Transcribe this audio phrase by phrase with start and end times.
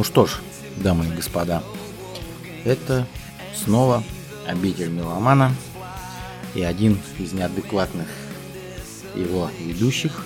[0.00, 0.38] Ну что ж,
[0.78, 1.62] дамы и господа,
[2.64, 3.06] это
[3.54, 4.02] снова
[4.48, 5.54] обитель меломана
[6.54, 8.08] и один из неадекватных
[9.14, 10.24] его ведущих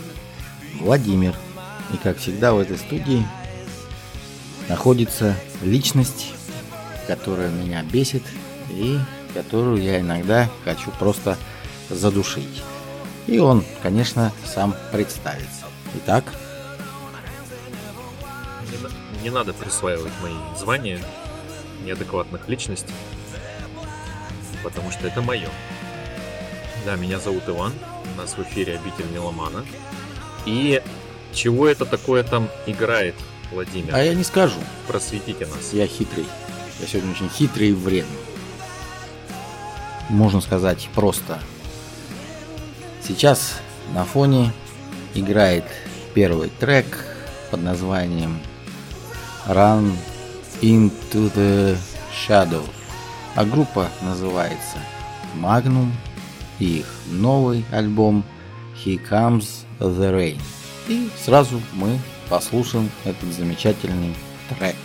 [0.78, 1.34] Владимир.
[1.92, 3.26] И как всегда в этой студии
[4.68, 6.34] находится личность,
[7.08, 8.22] которая меня бесит
[8.70, 9.00] и
[9.34, 11.36] которую я иногда хочу просто
[11.90, 12.62] задушить.
[13.26, 15.64] И он, конечно, сам представится.
[15.96, 16.32] Итак,
[19.24, 21.00] не надо присваивать мои звания
[21.82, 22.92] неадекватных личностей,
[24.62, 25.48] потому что это мое.
[26.84, 27.72] Да, меня зовут Иван,
[28.14, 29.64] у нас в эфире обитель Меломана.
[30.44, 30.82] И
[31.32, 33.14] чего это такое там играет,
[33.50, 33.94] Владимир?
[33.94, 34.60] А я не скажу.
[34.86, 35.72] Просветите нас.
[35.72, 36.26] Я хитрый.
[36.80, 38.18] Я сегодня очень хитрый и вредный.
[40.10, 41.40] Можно сказать просто.
[43.02, 43.58] Сейчас
[43.94, 44.52] на фоне
[45.14, 45.64] играет
[46.12, 47.06] первый трек
[47.50, 48.38] под названием
[49.48, 49.92] Run
[50.62, 51.76] into the
[52.12, 52.64] Shadow.
[53.34, 54.78] А группа называется
[55.34, 55.90] Magnum
[56.58, 58.24] и их новый альбом
[58.84, 60.40] He Comes the Rain.
[60.88, 64.14] И сразу мы послушаем этот замечательный
[64.48, 64.76] трек.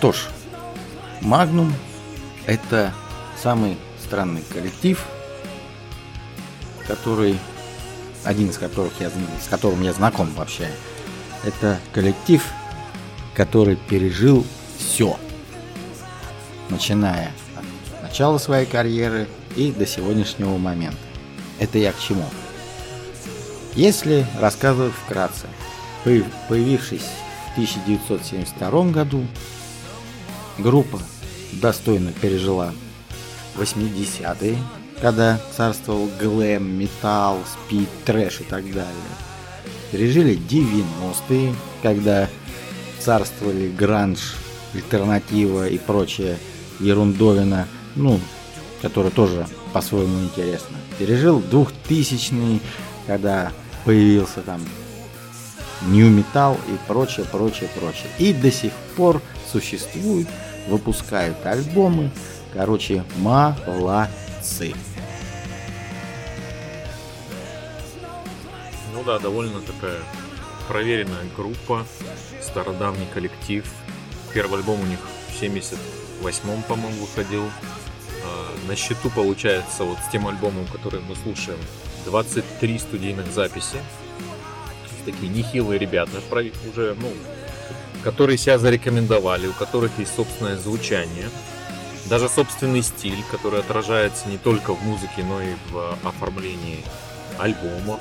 [0.00, 0.16] Что ж,
[1.20, 1.70] Magnum
[2.46, 2.94] это
[3.36, 4.98] самый странный коллектив,
[6.86, 7.38] который,
[8.24, 10.70] один из которых я, с которым я знаком вообще.
[11.44, 12.42] Это коллектив,
[13.34, 14.46] который пережил
[14.78, 15.18] все,
[16.70, 20.96] начиная от начала своей карьеры и до сегодняшнего момента.
[21.58, 22.24] Это я к чему?
[23.74, 25.46] Если рассказывать вкратце,
[26.04, 27.04] появившись
[27.48, 29.26] в 1972 году,
[30.60, 31.00] Группа
[31.52, 32.74] достойно пережила
[33.56, 34.58] 80-е,
[35.00, 38.92] когда царствовал глэм, металл, спид, трэш и так далее.
[39.90, 42.28] Пережили 90-е, когда
[42.98, 44.34] царствовали гранж,
[44.74, 46.36] альтернатива и прочая
[46.78, 47.66] ерундовина,
[47.96, 48.20] ну,
[48.82, 50.76] которая тоже по-своему интересна.
[50.98, 52.60] Пережил 2000-е,
[53.06, 53.50] когда
[53.86, 54.60] появился там
[55.86, 58.10] New Metal и прочее, прочее, прочее.
[58.18, 60.28] И до сих пор существует
[60.70, 62.10] выпускают альбомы.
[62.54, 64.74] Короче, молодцы.
[68.94, 69.98] Ну да, довольно такая
[70.68, 71.84] проверенная группа,
[72.40, 73.64] стародавний коллектив.
[74.32, 77.44] Первый альбом у них в 78-м, по-моему, выходил.
[78.24, 81.58] А, на счету получается вот с тем альбомом, который мы слушаем,
[82.04, 83.78] 23 студийных записи.
[85.04, 86.20] Такие нехилые ребята,
[86.68, 87.10] уже, ну,
[88.02, 91.28] которые себя зарекомендовали, у которых есть собственное звучание,
[92.06, 96.84] даже собственный стиль, который отражается не только в музыке, но и в оформлении
[97.38, 98.00] альбома,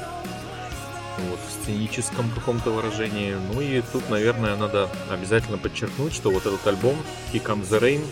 [1.18, 3.36] вот, в сценическом каком-то выражении.
[3.54, 6.96] Ну и тут, наверное, надо обязательно подчеркнуть, что вот этот альбом
[7.34, 8.06] He Comes the Rain,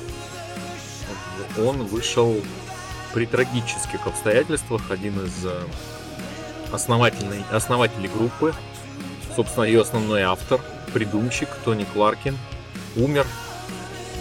[1.58, 2.36] он вышел
[3.14, 4.92] при трагических обстоятельствах.
[4.92, 5.64] Один из э,
[6.72, 8.54] основателей, основателей группы,
[9.38, 10.60] собственно, ее основной автор–
[10.94, 12.36] придумщик Тони Кларкин
[12.96, 13.28] умер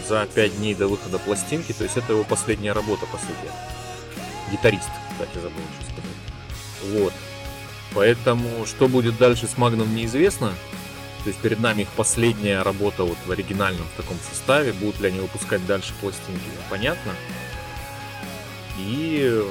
[0.06, 3.32] за пять дней до выхода пластинки, то есть это его последняя работа, по сути.
[4.52, 7.00] Гитарист, кстати, забыл еще сказать.
[7.00, 7.12] Вот.
[7.94, 10.50] Поэтому, что будет дальше с Магном, неизвестно.
[11.24, 14.74] То есть перед нами их последняя работа вот в оригинальном в таком составе.
[14.74, 17.12] Будут ли они выпускать дальше пластинки, непонятно.
[18.78, 19.42] И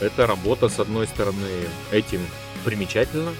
[0.00, 2.26] эта работа, с одной стороны, этим
[2.64, 3.32] примечательна,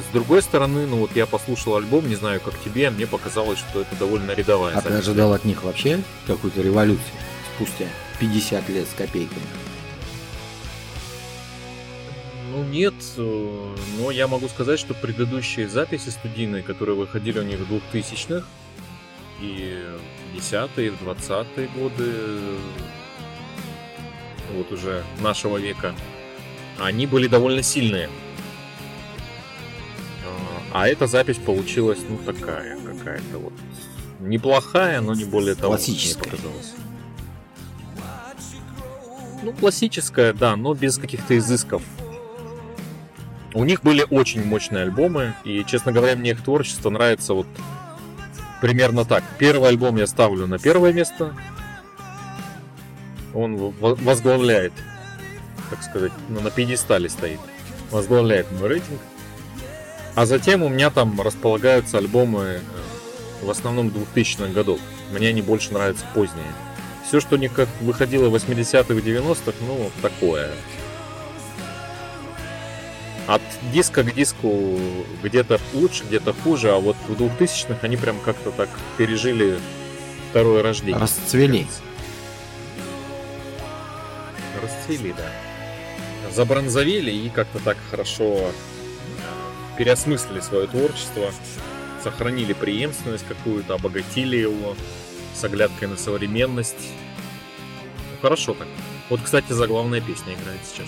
[0.00, 3.82] с другой стороны, ну вот я послушал альбом, не знаю, как тебе, мне показалось, что
[3.82, 7.04] это довольно рядовая А ты ожидал от них вообще какую-то революцию
[7.54, 7.86] спустя
[8.18, 9.46] 50 лет с копейками?
[12.50, 17.58] Ну нет, э, но я могу сказать, что предыдущие записи студийные, которые выходили у них
[17.58, 18.46] в 2000-х
[19.40, 19.82] и
[20.36, 22.12] 10-е, 20-е годы,
[24.52, 25.94] вот уже нашего века,
[26.78, 28.08] они были довольно сильные.
[30.74, 33.52] А эта запись получилась, ну, такая какая-то вот.
[34.18, 36.24] Неплохая, но не более того, Классическая.
[36.24, 36.72] мне показалось.
[39.44, 41.80] Ну, классическая, да, но без каких-то изысков.
[43.54, 47.46] У них были очень мощные альбомы, и, честно говоря, мне их творчество нравится вот
[48.60, 49.22] примерно так.
[49.38, 51.36] Первый альбом я ставлю на первое место.
[53.32, 54.72] Он во- возглавляет,
[55.70, 57.38] так сказать, ну, на пьедестале стоит.
[57.92, 58.98] Возглавляет мой рейтинг.
[60.14, 62.60] А затем у меня там располагаются альбомы э,
[63.42, 64.78] в основном 2000-х годов.
[65.12, 66.46] Мне они больше нравятся поздние.
[67.06, 70.50] Все, что у них как выходило в 80-х, 90-х, ну, такое.
[73.26, 74.78] От диска к диску
[75.22, 79.58] где-то лучше, где-то хуже, а вот в 2000-х они прям как-то так пережили
[80.30, 81.00] второе рождение.
[81.00, 81.66] Расцвели.
[84.62, 86.30] Расцвели, да.
[86.32, 88.50] Забронзовели и как-то так хорошо
[89.76, 91.32] переосмыслили свое творчество,
[92.02, 94.76] сохранили преемственность какую-то, обогатили его
[95.34, 96.90] с оглядкой на современность.
[98.12, 98.68] Ну, хорошо так.
[99.10, 100.86] Вот, кстати, заглавная песня играет сейчас.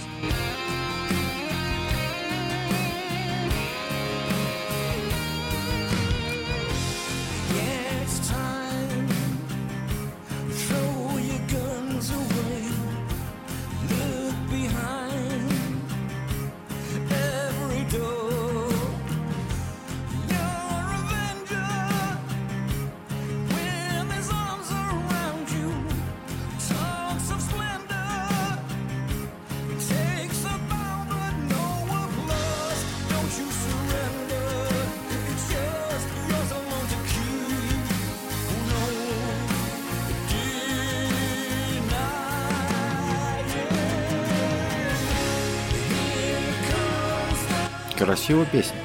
[48.16, 48.76] Красивая песня.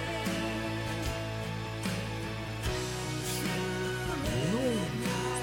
[4.52, 4.60] Ну,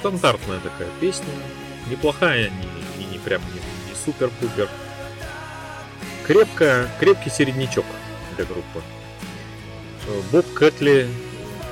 [0.00, 1.24] стандартная такая песня.
[1.90, 4.68] Неплохая, не, не, не прям не, не супер-пупер.
[6.26, 7.86] Крепкая, крепкий середнячок
[8.36, 8.82] для группы.
[10.06, 11.08] Э, Боб Кэтли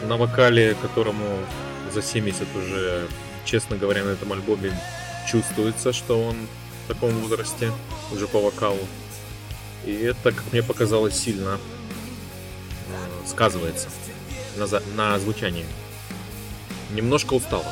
[0.09, 1.39] на вокале, которому
[1.93, 3.09] за 70 уже,
[3.45, 4.73] честно говоря, на этом альбоме
[5.31, 6.37] чувствуется, что он
[6.87, 7.71] в таком возрасте,
[8.11, 8.89] уже по вокалу.
[9.85, 11.59] И это, как мне показалось, сильно
[13.27, 13.89] сказывается
[14.57, 15.65] на, за- на звучании.
[16.93, 17.65] Немножко устала.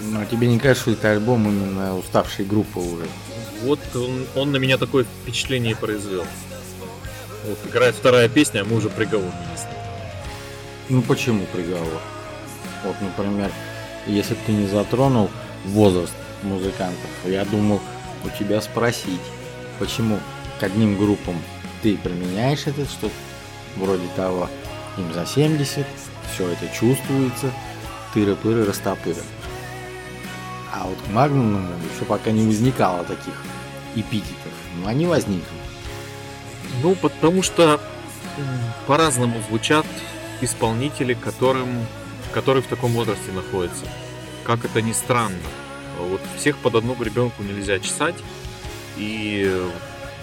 [0.00, 3.06] Но тебе не кажется, что это альбом именно уставшей группы уже?
[3.62, 6.24] Вот он, он на меня такое впечатление произвел.
[7.46, 9.68] Вот играет вторая песня, а мы уже приговор вынесли.
[10.88, 12.00] Ну почему приговор?
[12.84, 13.52] Вот, например,
[14.06, 15.30] если ты не затронул
[15.66, 17.80] возраст музыкантов, я думал
[18.24, 19.20] у тебя спросить,
[19.78, 20.18] почему
[20.58, 21.36] к одним группам
[21.82, 23.10] ты применяешь это, что
[23.76, 24.48] вроде того,
[24.96, 25.86] им за 70,
[26.32, 27.52] все это чувствуется,
[28.14, 29.22] тыры-пыры, растопыры.
[30.72, 31.58] А вот к Магнуму
[31.94, 33.34] еще пока не возникало таких
[33.94, 35.44] эпитетов, но они возникли.
[36.82, 37.80] Ну, потому что
[38.86, 39.86] по-разному звучат
[40.40, 41.86] исполнители, которым,
[42.32, 43.84] которые в таком возрасте находятся.
[44.44, 45.36] Как это ни странно.
[45.98, 48.14] Вот всех под одну гребенку нельзя чесать.
[48.96, 49.70] И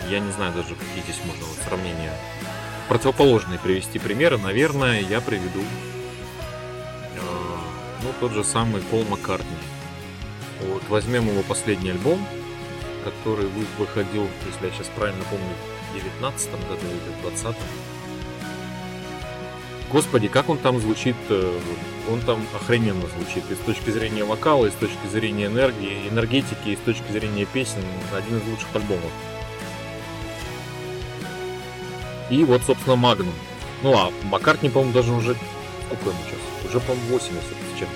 [0.09, 2.13] я не знаю даже, какие здесь можно вот сравнения.
[2.87, 5.61] Противоположные привести примеры, наверное, я приведу.
[7.15, 7.19] э,
[8.03, 9.57] Ну, тот же самый Пол Маккартни.
[10.61, 12.25] Вот возьмем его последний альбом,
[13.03, 15.53] который вы- выходил, если я сейчас правильно помню,
[15.91, 17.55] в 19 году или в 20
[19.91, 21.59] Господи, как он там звучит, э,
[22.11, 26.69] он там охрененно звучит и с точки зрения вокала, и с точки зрения энергии, энергетики,
[26.69, 29.11] и с точки зрения песен, один из лучших альбомов.
[32.29, 33.33] И вот, собственно, Магнум.
[33.83, 35.35] Ну а Маккартни, по-моему, даже уже,
[35.85, 36.69] сколько ему сейчас?
[36.69, 37.95] Уже, по-моему, 80 с чем-то.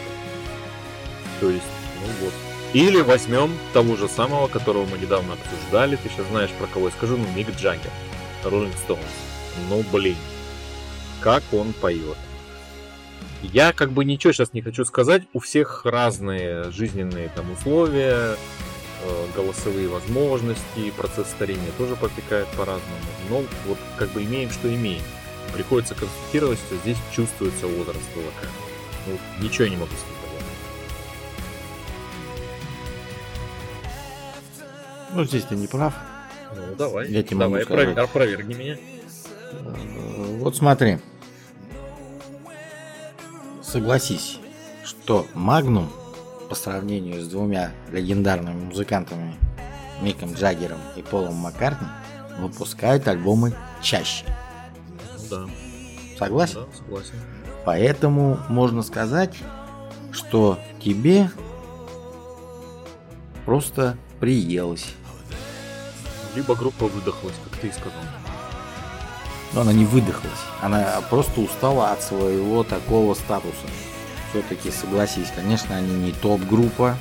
[1.39, 1.65] То есть,
[1.99, 2.33] ну вот.
[2.73, 6.91] Или возьмем того же самого, которого мы недавно обсуждали, ты сейчас знаешь, про кого я
[6.93, 7.91] скажу, ну, Мик Джаггер,
[8.45, 8.99] Rolling Stones.
[9.69, 10.15] Ну, блин,
[11.19, 12.17] как он поет.
[13.41, 18.37] Я как бы ничего сейчас не хочу сказать, у всех разные жизненные там условия,
[19.35, 22.97] голосовые возможности, процесс старения тоже протекает по-разному.
[23.29, 25.01] Но вот как бы имеем, что имеем.
[25.53, 28.47] Приходится констатировать, что здесь чувствуется возраст ВЛК.
[29.07, 30.17] Ну, ничего я не могу сказать.
[35.13, 35.93] Ну, здесь ты не прав.
[36.55, 37.09] Ну, давай.
[37.09, 37.87] Я тебе могу давай, сказать.
[37.89, 38.77] опровер- опровергни меня.
[39.51, 40.99] Э, Вот смотри.
[43.61, 44.39] Согласись,
[44.83, 45.91] что Магнум
[46.51, 49.35] по сравнению с двумя легендарными музыкантами
[50.01, 51.87] Миком Джаггером и Полом Маккартни
[52.39, 54.25] выпускают альбомы чаще.
[55.29, 55.47] да.
[56.19, 56.55] Согласен?
[56.55, 57.13] Да, согласен.
[57.63, 59.33] Поэтому можно сказать,
[60.11, 61.31] что тебе
[63.45, 64.93] просто приелось.
[66.35, 68.01] Либо группа выдохлась, как ты и сказал.
[69.53, 70.43] Но она не выдохлась.
[70.61, 73.67] Она просто устала от своего такого статуса.
[74.31, 76.97] Все-таки согласись, конечно, они не топ-группа.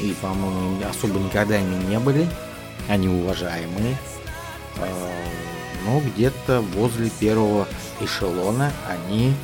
[0.00, 2.28] И, по-моему, особо никогда ими не были.
[2.88, 3.96] Они уважаемые.
[4.76, 4.86] Э,
[5.84, 7.68] Но где-то возле первого
[8.00, 9.34] эшелона они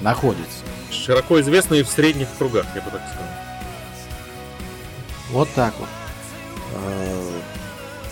[0.00, 0.64] находятся.
[0.90, 3.28] Широко известные в средних кругах, я бы так сказал.
[5.30, 5.88] Вот так вот.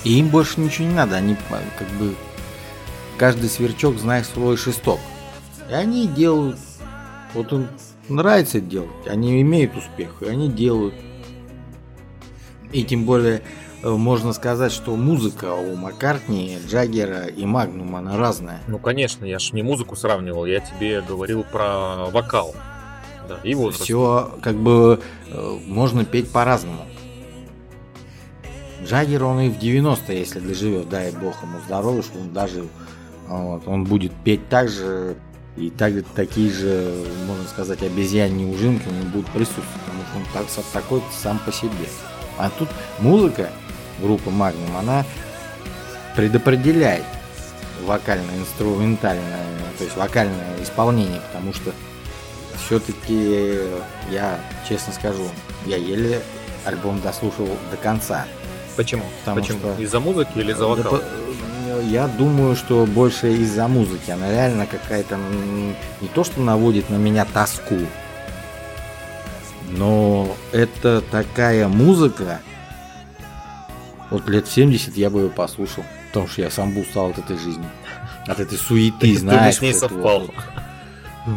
[0.04, 1.16] И им больше ничего не надо.
[1.16, 2.14] Они э, как бы
[3.18, 4.98] каждый сверчок знает свой шесток.
[5.70, 6.58] И они делают.
[7.34, 7.68] Вот им
[8.08, 9.06] нравится делать.
[9.06, 10.94] Они имеют успех, и они делают.
[12.72, 13.42] И тем более
[13.82, 18.60] э, можно сказать, что музыка у Маккартни, Джаггера и Магнума она разная.
[18.66, 22.54] Ну, конечно, я ж не музыку сравнивал, я тебе говорил про вокал.
[23.28, 23.84] Да, и возраст.
[23.84, 26.86] Все как бы э, можно петь по-разному.
[28.84, 32.68] Джаггер, он и в 90-е, если доживет, дай бог ему здоровья, что он дожил.
[33.28, 35.16] Вот, он будет петь так же,
[35.56, 40.24] и так, такие же, можно сказать, обезьяньи ужинки у него будут присутствовать, потому что он
[40.32, 41.70] так, такой сам по себе.
[42.38, 42.68] А тут
[43.00, 43.50] музыка
[44.00, 45.04] группы Magnum, она
[46.16, 47.04] предопределяет
[47.84, 49.44] вокально-инструментальное,
[49.78, 51.72] то есть вокальное исполнение, потому что
[52.64, 53.58] все-таки
[54.10, 55.28] я честно скажу,
[55.66, 56.20] я еле
[56.64, 58.26] альбом дослушал до конца.
[58.76, 59.02] Почему?
[59.20, 59.58] Потому Почему?
[59.58, 60.92] что- Из-за музыки или за Да вокал?
[60.92, 61.02] по-
[61.84, 64.10] Я думаю, что больше из-за музыки.
[64.10, 67.78] Она реально какая-то не то, что наводит на меня тоску,
[69.70, 72.40] но это такая музыка.
[74.10, 77.18] Вот лет в 70 я бы ее послушал, потому что я сам бы устал от
[77.18, 77.64] этой жизни.
[78.26, 79.56] От этой суеты, Ты бы знаешь.
[79.56, 80.30] с ней совпал.
[81.26, 81.34] вот.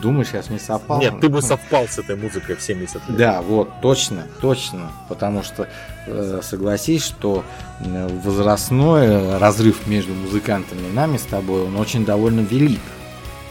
[0.00, 1.00] Думаешь, я с ней совпал?
[1.00, 3.16] Нет, ты бы совпал с этой музыкой в 70 лет.
[3.16, 4.90] Да, вот, точно, точно.
[5.08, 5.68] Потому что
[6.06, 7.44] э, согласись, что
[7.80, 12.80] э, возрастной разрыв между музыкантами и нами с тобой, он очень довольно велик.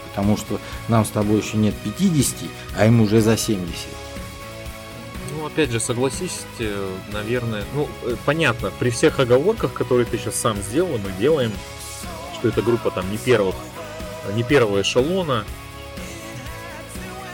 [0.10, 0.60] Потому что
[0.90, 3.88] нам с тобой еще нет 50, а им уже за 70.
[5.36, 7.88] Ну, опять же, согласись, э, наверное, ну,
[8.26, 11.52] понятно, при всех оговорках, которые ты сейчас сам сделал, мы делаем,
[12.38, 13.56] что эта группа там не первых,
[14.36, 15.46] не первого эшелона,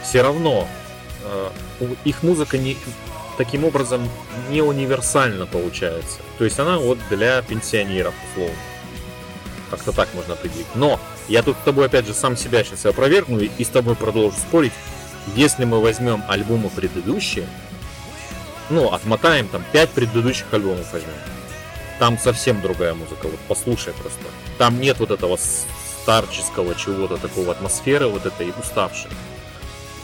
[0.02, 0.68] все равно
[1.24, 1.50] э,
[2.04, 2.76] их музыка не,
[3.36, 4.08] таким образом
[4.50, 6.18] не универсальна получается.
[6.38, 8.56] То есть она вот для пенсионеров, условно.
[9.70, 10.66] Как-то так можно определить.
[10.74, 13.94] Но я тут с тобой опять же сам себя сейчас опровергну и и с тобой
[13.94, 14.72] продолжу спорить.
[15.36, 17.46] Если мы возьмем альбомы предыдущие,
[18.68, 21.12] ну, отмотаем там 5 предыдущих альбомов возьмем.
[21.98, 24.24] Там совсем другая музыка, вот послушай просто.
[24.58, 25.38] Там нет вот этого
[26.02, 29.10] старческого чего-то такого атмосферы вот этой уставшей.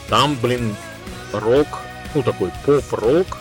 [0.09, 0.75] Там, блин,
[1.33, 1.67] рок,
[2.13, 3.37] ну такой поп-рок,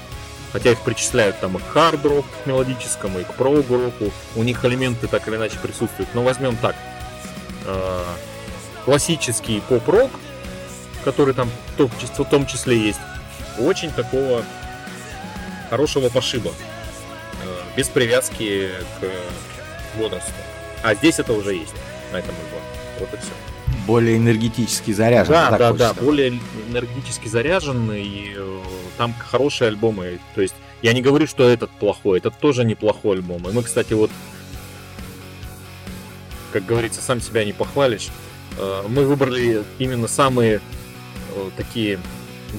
[0.52, 4.10] хотя их причисляют там и к хард-рок к мелодическому, и к прогу-року.
[4.34, 6.12] У них элементы так или иначе присутствуют.
[6.14, 6.74] Но возьмем так,
[7.66, 8.04] э,
[8.84, 10.10] классический поп-рок,
[11.04, 13.00] который там в том числе- в том числе есть,
[13.58, 14.44] очень такого
[15.70, 18.70] хорошего пошиба, э, без привязки
[19.00, 20.32] к возрасту.
[20.82, 21.74] А здесь это уже есть
[22.12, 22.64] на этом альбоме.
[22.98, 23.55] Вот и все.
[23.86, 25.32] Более энергетически заряжен.
[25.32, 28.60] Да, да, да, более энергетически заряжен, и э,
[28.96, 30.18] там хорошие альбомы.
[30.34, 33.48] То есть я не говорю, что этот плохой, этот тоже неплохой альбом.
[33.48, 34.10] И мы, кстати, вот,
[36.52, 38.08] как говорится, сам себя не похвалишь.
[38.58, 40.60] Э, Мы выбрали именно самые
[41.34, 41.98] э, такие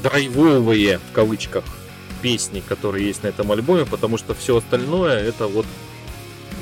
[0.02, 1.64] драйвовые, в кавычках,
[2.22, 5.66] песни, которые есть на этом альбоме, потому что все остальное это вот,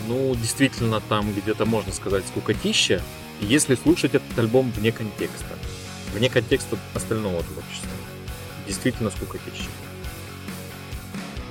[0.07, 3.01] ну, действительно там где-то можно сказать скукотища,
[3.41, 5.45] если слушать этот альбом вне контекста.
[6.13, 7.89] Вне контекста остального творчества.
[8.67, 9.69] Действительно скукотища.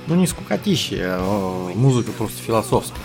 [0.07, 2.99] Ну не скукотища, а музыка просто философская.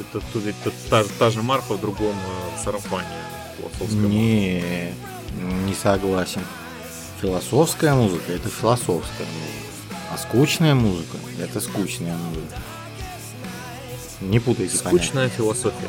[0.00, 3.06] Это, тут- это та, та же Марфа в другом э, сарафане.
[3.58, 4.10] философском.
[4.10, 4.92] Не,
[5.66, 6.42] не согласен.
[7.20, 9.98] Философская музыка это философская музыка.
[10.12, 12.56] А скучная музыка это скучная музыка.
[14.20, 15.04] Не путайте понятия.
[15.06, 15.88] Скучная философия.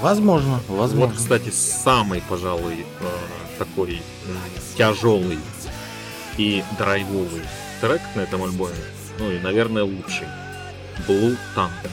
[0.00, 1.06] Возможно, возможно.
[1.06, 4.02] Вот, кстати, самый, пожалуй, э, такой
[4.76, 5.38] тяжелый
[6.36, 7.42] и драйвовый
[7.80, 8.74] трек на этом альбоме.
[9.18, 10.26] Ну и, наверное, лучший.
[11.06, 11.90] Blue Thunder.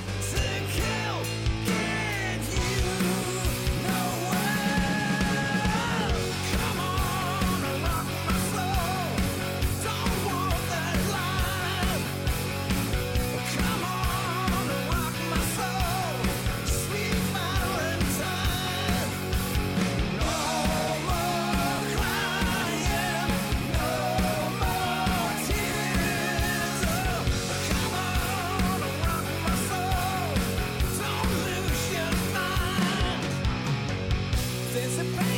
[34.95, 35.32] It's a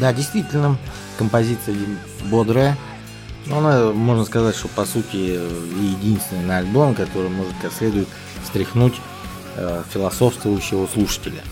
[0.00, 0.78] Да, действительно,
[1.18, 1.76] композиция
[2.30, 2.76] бодрая.
[3.50, 5.38] Она, можно сказать, что по сути
[5.78, 8.08] единственный на альбом, который может как следует
[8.42, 8.94] встряхнуть
[9.56, 11.42] э, философствующего слушателя.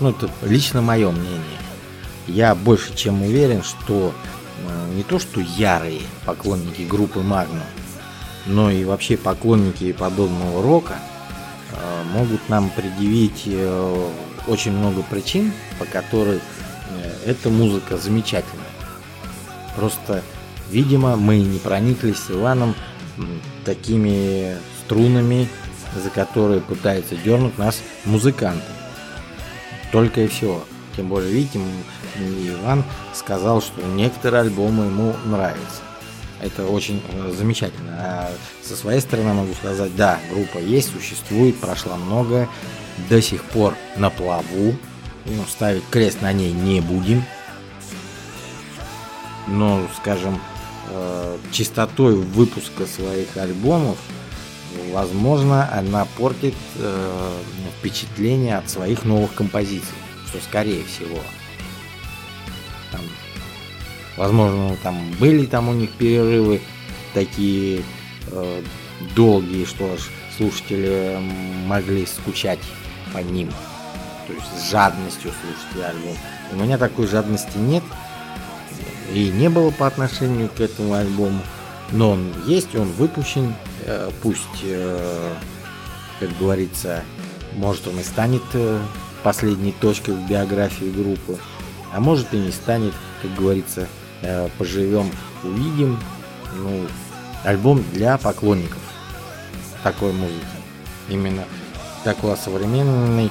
[0.00, 1.58] Ну, это лично мое мнение.
[2.26, 4.12] Я больше чем уверен, что
[4.66, 7.62] э, не то, что ярые поклонники группы Magnum,
[8.46, 10.98] но и вообще поклонники подобного рока
[11.70, 14.10] э, могут нам предъявить э,
[14.48, 16.40] очень много причин, по которой э,
[17.26, 18.64] эта музыка замечательная.
[19.76, 20.22] Просто,
[20.70, 22.74] видимо, мы не прониклись Иваном
[23.64, 25.48] такими струнами,
[25.96, 28.66] за которые пытаются дернуть нас музыканты.
[29.92, 30.64] Только и всего.
[30.96, 31.60] Тем более, видите,
[32.18, 35.82] Иван сказал, что некоторые альбомы ему нравятся.
[36.40, 37.96] Это очень э, замечательно.
[37.98, 42.48] А со своей стороны могу сказать, да, группа есть, существует, прошла много,
[43.08, 44.74] до сих пор на плаву.
[45.26, 47.24] Ну, ставить крест на ней не будем.
[49.46, 50.40] Но, скажем,
[50.90, 53.98] э, чистотой выпуска своих альбомов,
[54.92, 57.32] возможно, она портит э,
[57.78, 59.94] впечатление от своих новых композиций,
[60.28, 61.20] что скорее всего.
[62.92, 63.00] Там,
[64.16, 66.60] возможно, там были там у них перерывы
[67.12, 67.82] такие
[68.30, 68.62] э,
[69.14, 71.18] долгие, что аж слушатели
[71.66, 72.60] могли скучать
[73.12, 73.50] по ним.
[74.26, 76.16] То есть с жадностью слушать альбом.
[76.52, 77.82] У меня такой жадности нет.
[79.12, 81.40] И не было по отношению к этому альбому.
[81.92, 83.54] Но он есть, он выпущен.
[83.82, 85.34] Э, Пусть, э,
[86.20, 87.02] как говорится,
[87.52, 88.80] может он и станет э,
[89.22, 91.38] последней точкой в биографии группы.
[91.92, 93.86] А может и не станет, как говорится,
[94.58, 95.10] поживем,
[95.44, 96.00] увидим.
[96.56, 96.86] Ну,
[97.44, 98.80] альбом для поклонников
[99.84, 100.44] такой музыки.
[101.08, 101.44] Именно
[102.02, 103.30] такого современной э,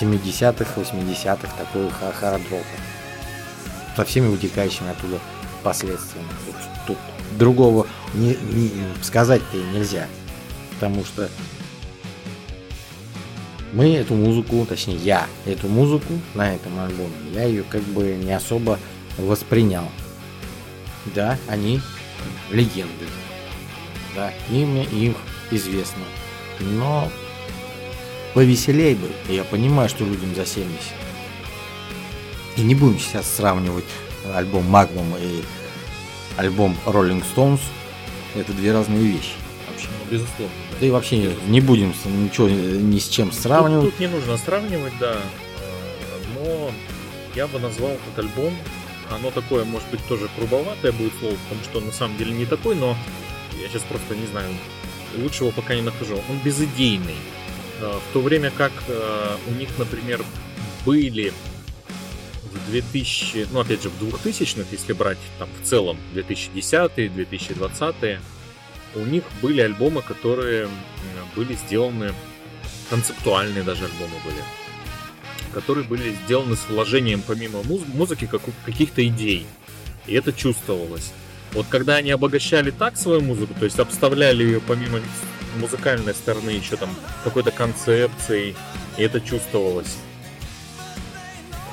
[0.00, 2.64] 70-х, 80-х, такой ха- хард-рока.
[3.96, 5.20] Со всеми вытекающими оттуда
[5.62, 6.28] последствиями.
[6.86, 6.98] Тут,
[7.38, 8.72] другого не, не-
[9.02, 10.06] сказать-то нельзя.
[10.74, 11.28] Потому что
[13.72, 18.32] мы эту музыку, точнее я эту музыку на этом альбоме, я ее как бы не
[18.32, 18.78] особо
[19.18, 19.88] воспринял.
[21.14, 21.80] Да, они
[22.50, 23.06] легенды.
[24.14, 25.16] Да, имя их
[25.50, 26.02] известно.
[26.60, 27.10] Но
[28.34, 29.08] повеселей бы.
[29.28, 30.72] Я понимаю, что людям за 70.
[32.56, 33.84] И не будем сейчас сравнивать
[34.34, 35.42] альбом Magnum и
[36.36, 37.60] альбом Rolling Stones.
[38.34, 39.32] Это две разные вещи.
[39.68, 39.88] Вообще.
[39.88, 40.54] Ну, безусловно.
[40.72, 40.76] да.
[40.80, 43.90] Да и вообще не- не будем ничего э, ни с чем Тут, сравнивать.
[43.90, 45.16] тут не нужно сравнивать, да.
[45.60, 46.70] э, Но
[47.34, 48.54] я бы назвал этот альбом.
[49.10, 52.46] Оно такое, может быть, тоже грубоватое будет слово, потому что он на самом деле не
[52.46, 52.96] такой, но
[53.62, 54.48] я сейчас просто не знаю,
[55.16, 56.16] лучшего пока не нахожу.
[56.30, 57.14] Он безыдейный.
[57.80, 60.24] Э, В то время как э, у них, например,
[60.84, 61.32] были
[62.52, 68.18] в 2000, ну опять же в 2000-х, если брать там в целом 2010 2020
[68.96, 70.68] у них были альбомы, которые
[71.34, 72.12] были сделаны,
[72.90, 74.36] концептуальные даже альбомы были,
[75.52, 79.46] которые были сделаны с вложением помимо муз- музыки как- каких-то идей.
[80.06, 81.12] И это чувствовалось.
[81.54, 85.00] Вот когда они обогащали так свою музыку, то есть обставляли ее помимо
[85.56, 86.90] музыкальной стороны еще там
[87.22, 88.56] какой-то концепцией,
[88.96, 89.96] и это чувствовалось.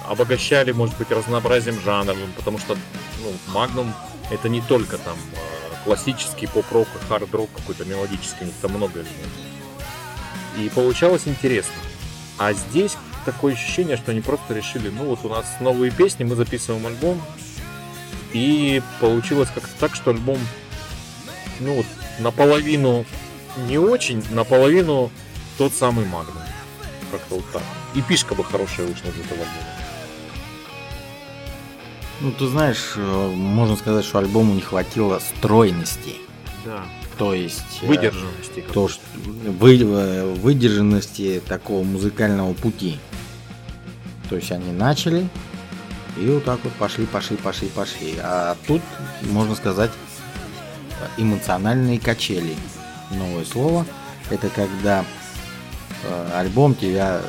[0.08, 2.78] Обогащали, может быть, разнообразием жанров, потому что
[3.22, 3.91] ну, Magnum
[4.30, 9.06] это не только там э, классический поп-рок хард-рок какой-то мелодический, у них там много.
[10.58, 11.74] И получалось интересно.
[12.38, 16.36] А здесь такое ощущение, что они просто решили, ну вот у нас новые песни, мы
[16.36, 17.22] записываем альбом.
[18.34, 20.39] И получилось как-то так, что альбом,
[21.60, 21.86] ну вот,
[22.20, 23.06] наполовину
[23.68, 25.12] не очень, наполовину
[25.58, 26.44] тот самый Магнум.
[27.12, 27.64] Как-то вот так.
[27.96, 29.68] И пишка бы хорошая вышла из этого альбома.
[32.22, 36.16] Ну, ты знаешь, э, можно сказать, что альбому не хватило стройности.
[36.64, 36.84] Да.
[37.18, 37.80] То есть...
[37.82, 38.64] э, Выдержанности.
[38.74, 43.00] то, что вы, э, выдержанности такого музыкального пути.
[44.30, 45.28] То есть они начали
[46.18, 48.16] и вот так вот пошли, пошли, пошли, пошли.
[48.22, 48.82] А тут,
[49.24, 49.92] можно сказать,
[51.18, 52.56] эмоциональные качели.
[53.12, 53.86] Новое слово.
[54.30, 55.06] Это когда
[56.04, 57.21] э, альбом тебя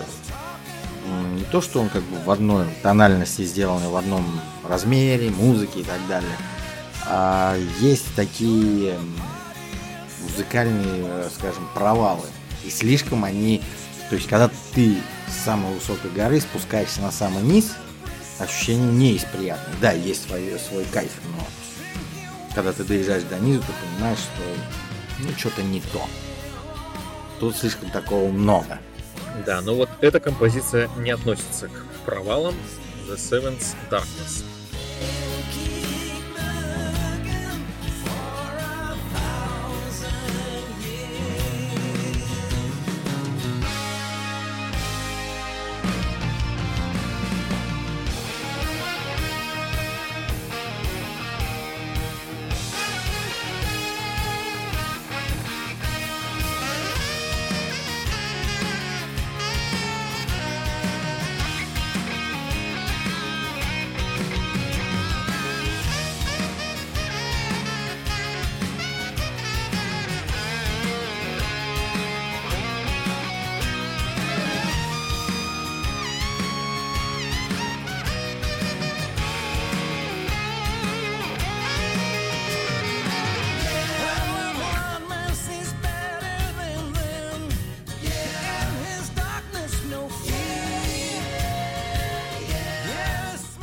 [1.37, 4.25] не то, что он как бы в одной тональности сделан, в одном
[4.64, 6.37] размере, музыки и так далее,
[7.07, 8.97] а есть такие
[10.23, 12.27] музыкальные, э, скажем, провалы.
[12.64, 13.61] И слишком они...
[14.09, 17.73] То есть, когда ты с самой высокой горы спускаешься на самый низ,
[18.38, 19.81] ощущение не из приятных.
[19.81, 21.45] Да, есть свой, свой кайф, но
[22.55, 24.42] когда ты доезжаешь до низу, ты понимаешь, что
[25.23, 26.03] ну что-то не то.
[27.41, 28.79] Тут слишком такого много.
[29.47, 32.55] Да, но вот эта композиция не относится к провалам
[33.09, 34.45] The Seventh Darkness.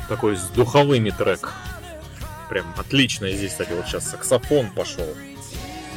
[0.09, 1.53] Такой с духовыми трек.
[2.49, 5.07] Прям отлично здесь, кстати, вот сейчас саксофон пошел.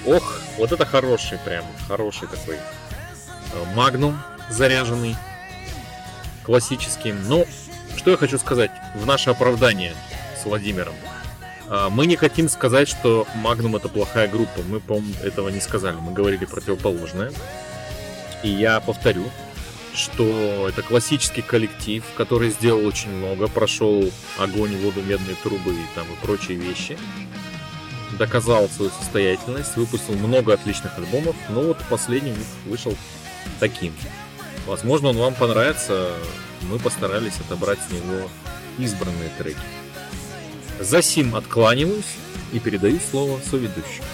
[0.06, 4.18] Ох, вот это хороший прям, хороший такой э, магнум
[4.50, 5.16] заряженный,
[6.44, 7.12] классический.
[7.12, 7.46] Ну,
[7.96, 9.94] что я хочу сказать в наше оправдание
[10.40, 10.94] с Владимиром.
[11.68, 14.60] А, Мы не хотим сказать, что Магнум это плохая группа.
[14.68, 15.96] Мы, по-моему, этого не сказали.
[15.96, 17.32] Мы говорили противоположное.
[18.42, 19.24] И я повторю,
[19.94, 26.06] что это классический коллектив, который сделал очень много, прошел огонь, воду, медные трубы и там
[26.06, 26.98] и прочие вещи.
[28.18, 32.34] Доказал свою состоятельность, выпустил много отличных альбомов, но вот последний
[32.66, 32.96] вышел
[33.60, 33.94] таким.
[34.66, 36.12] Возможно, он вам понравится.
[36.62, 38.28] Мы постарались отобрать с него
[38.78, 39.58] избранные треки.
[40.78, 42.16] За сим откланиваюсь
[42.52, 44.06] и передаю слово соведущему.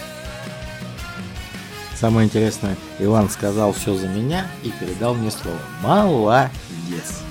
[1.99, 5.59] Самое интересное, Иван сказал все за меня и передал мне слово.
[5.83, 7.23] Молодец.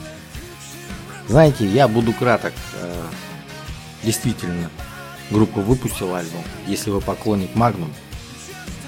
[1.28, 2.54] Знаете, я буду краток.
[2.82, 3.04] Э,
[4.04, 4.70] Действительно,
[5.32, 6.44] группа выпустила альбом.
[6.68, 7.92] Если вы поклонник Magnum,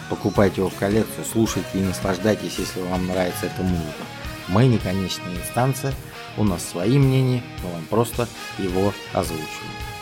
[0.10, 4.04] покупайте его в коллекцию, слушайте и наслаждайтесь, если вам нравится эта музыка.
[4.48, 5.94] Мы не конечная инстанция,
[6.38, 9.48] у нас свои мнения, мы вам просто его озвучиваем.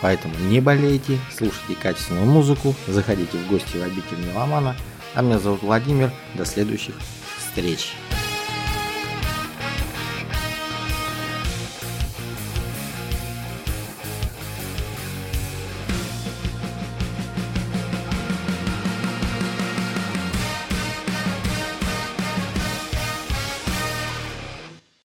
[0.02, 4.76] Поэтому не болейте, слушайте качественную музыку, заходите в гости в обитель Меломана.
[5.14, 6.12] А меня зовут Владимир.
[6.36, 6.96] До следующих
[7.38, 7.94] встреч.